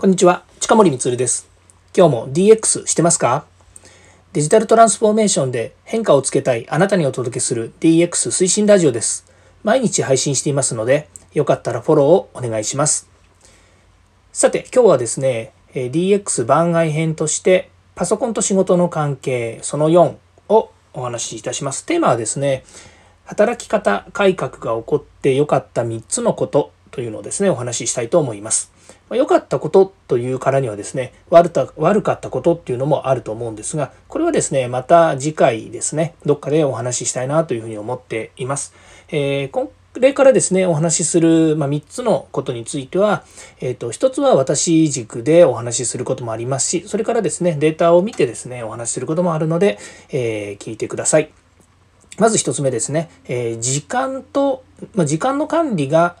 [0.00, 1.46] こんにちは、近森光です。
[1.94, 3.44] 今日も DX してますか？
[4.32, 9.30] デジタルトランスフォーメーションで変化をつけたいあなたにお届けする DX 推進ラジオです。
[9.62, 13.10] 毎日配信していますので、よかったらフォローをお願いします。
[14.32, 20.16] さて、今日はですね、DX 番外編として、パソコンと仕事の関係その4
[20.48, 21.84] をお話しいたします。
[21.84, 22.64] テーマはですね、
[23.26, 28.72] 働き方改革が起こってよかった3つのことというのをですね、お話ししたいと思います。
[29.16, 38.74] 良かったことというからにはですね悪た悪かったことっていうのもあると思うんですがこれはですねまた次回ですねどっかでお話ししたいなというふうに思っています。
[39.08, 43.24] えー、これからですねお話しする、まあ、3つのことについては、
[43.60, 49.78] えーと、1つは私軸でお話しすることもありますしそれからですねデータを見てですねお話しすることもあるので、
[50.10, 51.30] えー、聞いてください。
[52.18, 54.62] まず1つ目ですね、え、時間と、
[54.94, 56.16] まあ、時間の管理が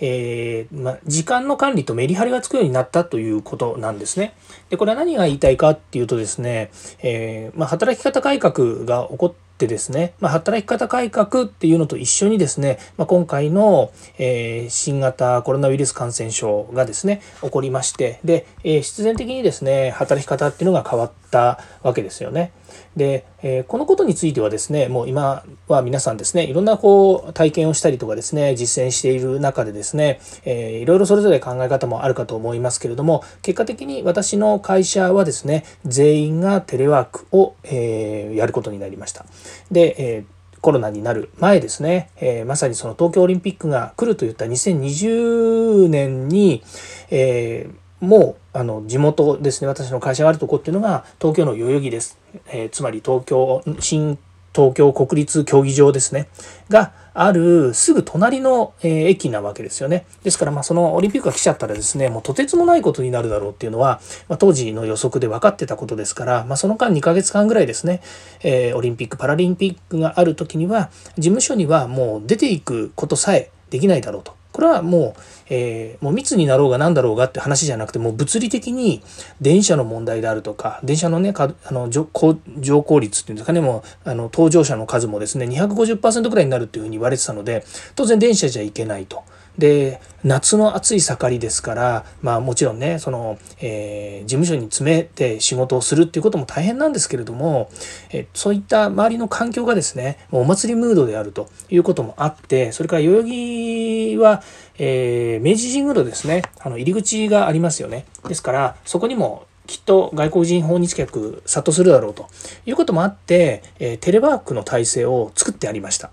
[0.00, 4.34] えー、ま時間の管理とメリハリがつくようになったということなんですね。
[4.70, 6.70] でこれは何が言いたいかっていうとですね、
[7.02, 22.52] えー、ま働き方改革が起こってですね、ま働き方改革っていうのと一緒にですね、ま今回の、えー、新型コロナウイルス感染症がですね起こりましてで、え必然的にですね働き方っていうのが変わったわけですよね。
[22.96, 39.24] で、えー、このことについてはですねもう今は皆さんですねいろんなこう体験をしたりとかですね実践している中でですね、えー、いろいろそれぞれ考え方もあるかと思いますけれども結果的に私の会社はですね全員がテレワークを、えー、やることになりました。
[39.70, 40.24] で、えー
[40.60, 46.62] コロナになる前ですね、えー、まさにその東京オリンピックが来るといった2020年に、
[47.10, 54.18] えーもうあの地元ですね私の会社があるとこっていうのが東京の代々木です、えー、つまり東京新
[54.54, 56.28] 東京国立競技場ですね。
[56.68, 60.06] があるすぐ隣の、え、駅なわけですよね。
[60.22, 68.00] ですからまあそのオリンピックが来ちゃったらですねもうとてつもないことになるだろうっていうのは、まあ、当時の予測で分かってたことですから、まあ、その間2ヶ月間ぐらいですね、
[68.42, 74.39] えー、オリンピックパラリンピックがある時には事務所にはもう出ていくことさえできないだろうと。
[74.52, 79.02] これはもう、えー、もう密になろうが何だろうがって話じゃなくてもう物理的に
[79.40, 89.22] 電車の問題であるとか電車のねあの乗降率っていうんですかねもうあの搭乗者の数もですね250%ぐらいになるっていうふうに言われてたので当然電車じゃいけないと。
[89.58, 97.70] で夏の暑い盛りですからまあもちろんねその、えー、事務所に詰めて仕事をするっていうことも大変なんですけれども、
[98.12, 104.42] えそういった周りの環境がですねお祭りムードであるということもあってそれから代々木は、
[104.78, 112.28] えー、明治神宮のですねあの入り口がありますよねですからそこにもきっと外国人訪日客殺到するだろうと
[112.66, 116.10] いうこともあって、え、テレワークの体制を作ってありました。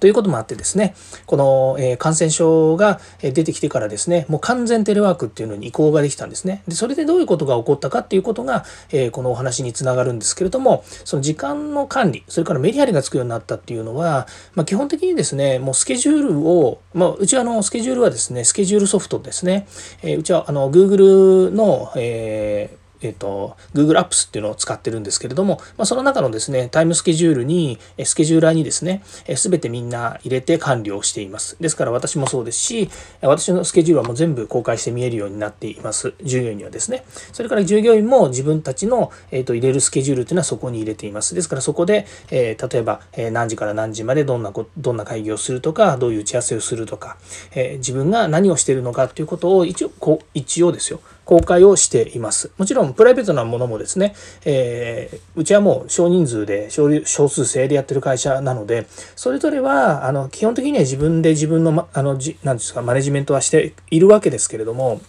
[0.00, 0.94] ということもあってですね、
[1.26, 6.62] この、え感染症が出てきてからですね、もう完全テレワークっていうのに移行ができたんですね。
[6.66, 19.66] で、それでどういうことが起こったかっていうことが、えこのお話につながるんですけれども、その時間の管理、それからメリハリがつくようになったっていうのは、まあ、基本的にですね、もうスケジュールを、まあ、うちはあの、スケジュールはですね、スケジュールソフトですね、
[20.02, 29.02] えうちはあの、Google の、えーえっ、ー、と、Google Apps っていうのを使ってるんですけれども、まあ、その中のですね、タイムスケジュールに、スケジューラーにですね、
[29.36, 31.56] すべてみんな入れて管理をしています。
[31.60, 36.14] ですから私もそうですし、私のスケジュールはもう全部公開して見えるようになっています。
[36.22, 37.04] 従業員にはですね。
[37.32, 41.34] それから従業員も自分たちの、えー、と入れるスケジュールっていうのはそこに入れています。
[41.34, 47.16] ですからそこで、えー、例えば、え何時から何時までどんなこ、どんな会議をするとか、どういう打ち合わせをするとか、
[47.54, 51.00] えー、自分が何をしているのかっていうことを一応、こう一応ですよ。
[51.24, 52.50] 公開をしています。
[52.58, 54.14] もちろんプライベートなものもですね、
[54.44, 58.86] えー、うちはもう少人数で少数制でやってる会社なので、
[59.16, 65.00] それぞれはあの基本的には自分で自分のまあのじなんですかマネジメントはしているわけですけれども、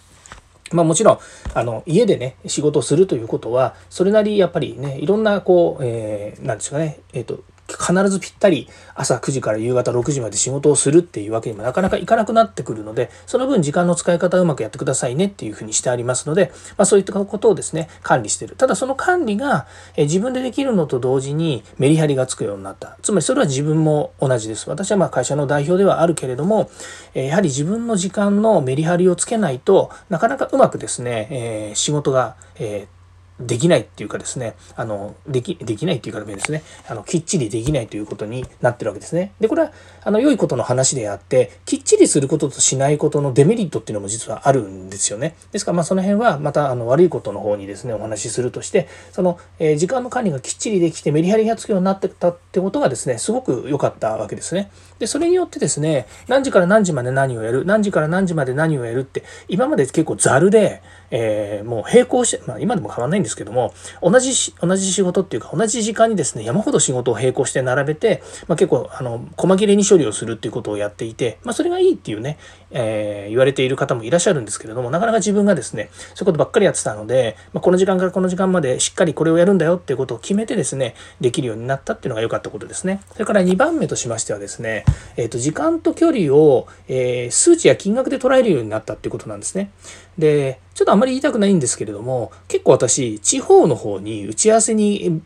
[0.72, 1.20] まあもちろん、
[1.54, 18.56] あの、家でね、仕事をするということは、それなりやっぱりね、いろんな、こう、えー、なんですかね、えっ、ー、と、必ずぴったり朝9時から夕方6時まで仕事をするっていうわけにもなかなかいかなくなってくるので、その分時間の使い方をうまくやってくださいねっていうふうにしてありますので、まあそういったことをですね、管理してる。
[18.56, 19.66] ただその管理が
[19.98, 22.98] 自分でできるのと同時にメリハリがつくようになった。
[23.02, 24.70] つまりそれは自分も同じです。
[24.70, 26.70] 私はまあ会社の代表ではあるけれども、
[27.14, 32.95] やはり自分の時間のメリハリをつけないとなかなかうまくですね、えー、仕事が、えー
[33.40, 39.34] できないっていうかですね、あの、でき、できないっていうかですね、あの、きっちりできないということになってるわけですね。
[39.42, 39.72] で、これは、
[40.04, 45.36] あの、良いことの話であって、きっちりすることとしないことのデメリットっていうのも実はあるんですよね。
[45.52, 54.72] ですから、まあ、その辺は、また、あの、悪いことの方にですね、お話しするとして、その、えー、時間の管理がきっちりできて、メリハリがつくようになってたってことがですね、すごく良かったわけですね。
[55.00, 60.82] で、それによってですね、何時から何時まで何をやる、何時から何時まで何をやるって、今まで結構ざるで、
[61.12, 72.38] えー、もう並行して、まあ、今でも変わんないんですけども同じ同じ仕事っていうか同じ時間にですね山ほど仕事を並行して並べて、まあ、結構あの細切れに処理をするっていうことをやっていて、まあ、それがいいっていうね、
[72.72, 83.02] えー、言われている方もいらっしゃるんですけれどもなかなか自分がですねそういうことばっかりやってたので、まあ、この時間からこの時間までしっかりこれをやるんだよっていうことを決めてですねできるようになったっていうのが良かったことですね。
[83.14, 84.86] それから2番目としましてはですね、
[85.18, 89.72] えー、と時間と距離を、えー、数値や金額で捉えるようになったっていうことなんですね。
[90.18, 95.22] でちょっとあまり言いたくないんですけれども結構私地方の方に打ち合わせに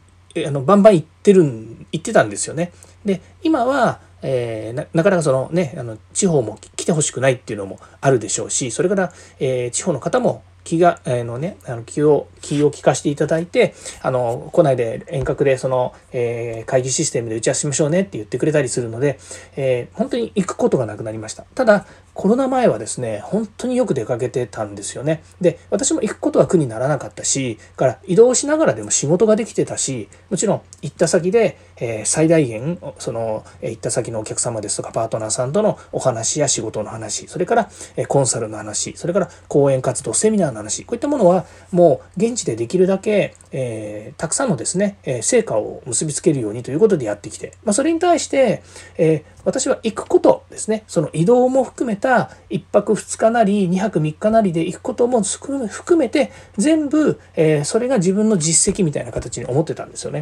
[0.45, 2.71] あのバンバン行ってるん行ってたんですよね。
[3.05, 19.19] で今はえー、ななかなかそのねあの地方も来てほしくないっていうのもあるでしょうしそれから、えー、地方の方も気が、えー、のね、あの気を、気を利かしていただいて、あの、来ないで遠隔でその、えー、会議システムで打ち合わせしましょうねって言ってくれたりするので、
[19.55, 21.43] えー、本当に行くことがなくなりました。
[21.55, 21.87] ただ、
[22.19, 25.23] コロナ前はですね、本当によく出かけてたんですよね。
[25.39, 48.61] で、私も行くことは苦にならなかったし、から移動しながらでも仕事ができてたし、もちろん行った先で、えー、最大限、その、え行った先のお客様ですとかパートナーさんとのお話や仕事の話、それから、えコンサルの話、それから講演活動、セミナーの話、こういったものはもう現地でできるだけ、えー、たくさんのですね、え成果を結びつけるようにということでやってきて、まあ、それに対して、
[48.97, 60.21] え私は行くことですね、その移動も含めた1泊2日なり2泊3日なりで行くことも含めて全部、えー、それが自分の実績みたいな形に思ってたんですよね。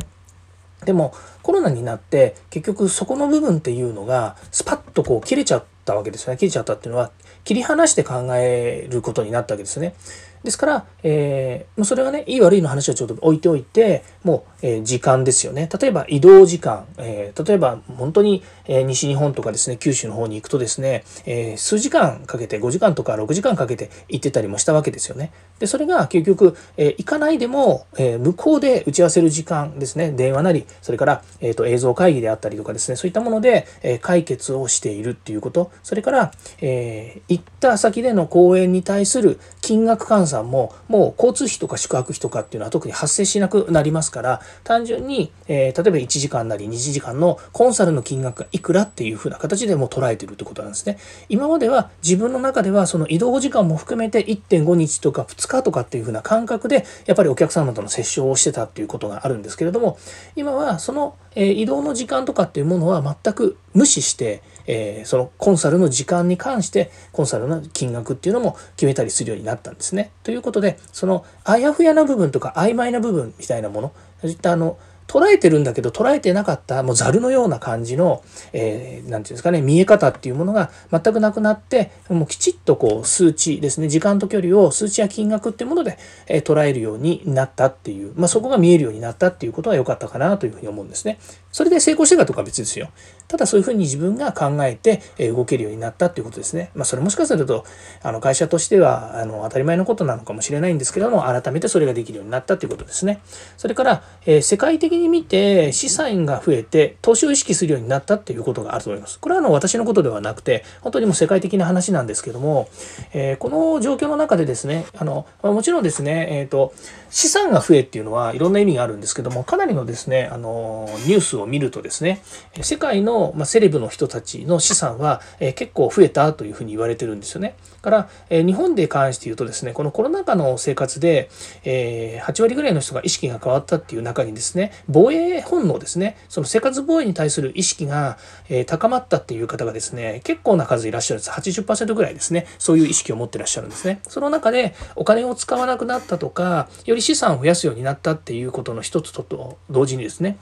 [0.86, 7.12] でもコロナになって結局そこの部分っていうのがスパッとこう切れちゃったわけですね切れちゃったっていうのは
[7.45, 9.95] 切り離して考えることになったわけですね。
[10.44, 15.68] ですから、えー、それがね、いい悪いの話はちょっと置いておいて、もう、えー、時間ですよね。
[15.81, 25.31] 例えば移動時間、えー、例えば本当に、え西日本とかですね、九州の方に行くとですね、え数時間かけて、5時間とか6時間かけて行ってたりもしたわけですよね。
[25.60, 36.32] で、それが結局、え行かないでも、え向こうで打ち合わせる時間ですね、電話なり、それから、えーと、映像会議であったりとかですね、そういったもので、え解決をしているっていうこと、それから、
[36.62, 50.98] え行った先での講演に対する金額換算ももう交通費とか宿泊費とかっていうのは特に発生しなくなりますから単純に、えー、例えば1時間なり2時間のコンサルの金額がいくらっていうふうな形でも捉えてるってことなんですね。
[51.30, 59.98] 今までは自分の中ではその移動時間も含めて1.5日とか2日とかっていうふうな感覚でやっぱりお客様との接触をしてたっていうことがあるんですけれども
[60.36, 70.12] 今はその、え移動の時間とかっていうものは全く無視して、えー、そのコンサルの時間に関してコンサルの金額っていうのも決めたりするようになったんですね。
[70.24, 74.78] ということでそのあやふやな部分とか曖昧な部分みたいなものそういったあの
[75.08, 78.24] 捉えてるんだけど捉えてなかったもうザルのような感じの
[78.54, 85.98] 何、えー、て言うんですかね見え方っていうものが全くなくなってもうきちっとこう数値ですね時間と距離を数値や金額っていうもので、
[86.28, 91.19] えー、捉えるようになったっていう、まあ、そこが見えるようになったっていうことは良かったかなというふうに思うんですね。
[91.57, 92.89] それで成功してかとか別ですよ。
[93.27, 95.01] ただそういうふうに自分が考えて
[95.31, 96.69] 動けるようになったっていうことですね。
[96.75, 97.65] まあ、それもしかすると
[98.04, 103.21] あの会社としてはあの当たり前のことなのかもしれないんですけども改めてそれができるようになったっていうことですね。
[103.57, 109.19] それから、えー、世界的に見て資産が増えて投資を意識するようになったっていうことがあると思います。
[109.19, 112.69] これはあの私のことではなくて本当にもう世界的な話なんですけども、
[113.13, 116.71] えー、この状況の中でですねあの、まあ、もちろんですね、えーと、
[117.09, 122.21] 資産が増えっていうのはいろんな意味があるんですけどもかなりのですねあのニュースを見るとですね
[122.61, 127.56] 世界の、セレブの人たちの資産は、結構増えたというふうに言われてるんですよね。
[127.81, 131.30] から、日本で関して言うとですねこのコロナ禍の生活で、
[131.63, 138.18] 8割ぐらいの人が意識が変わったっていう中にですね防衛本能ですねその生活防衛に対する意識が、
[138.66, 143.99] 高まったっていう方がですね結構な数いらっしゃるんです80%ぐらいですねそういう意識を持ってらっしゃるんですね。
[144.07, 150.37] その中でお金を使わなくなったとかより資産を増やすようになったっていうことの一つと同時にですね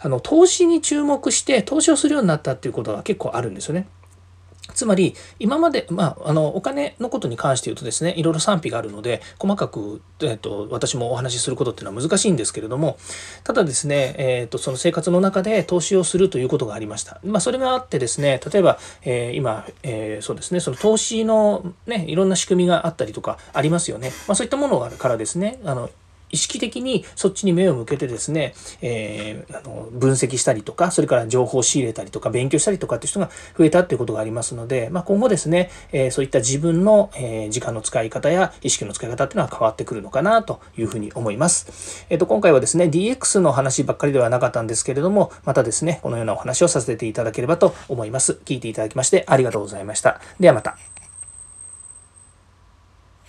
[0.00, 3.88] あの投資に注目して投資をするようになったっていうことが結構あるんですよね。
[4.74, 12.96] つまり今まで、まあ、あのお金のことに関して言うとですねいろいろ賛否があるので細かく、えーと、私もお話しすることっていうのは難しいんですけれども
[13.44, 17.20] ただですね、えーと、その生活の中で投資をするということがありました。
[17.24, 24.12] まあ、それがあってですね例えば、えー、今、えー、そうですねその投資の、ね、いろんな仕組みがあったりとかありますよね。
[24.28, 25.90] まあ、そういったものからですねあの
[26.30, 42.06] 意識的にそっちに目を向けてですね、えー、あの分析したりとか、それから情報を仕入れたりとか、勉強したりとかっていう人が増えたっていうことがありますので、まあ、今後ですね、えー、そういった自分の、えー、時間の使い方や意識の使い方っていうのは変わってくるのかなというふうに思います。
[42.10, 48.40] えっ、と、今回はですね、DX の話ばっかりではなかったんですけれども、またですね、このようなお話をさせていただければと思います。
[48.44, 50.20] 聞いていただきましてありがとうございました。
[50.38, 50.89] ではまた。